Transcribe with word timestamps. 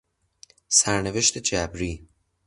سرنوشت 0.67 1.37
جبری 1.37 2.09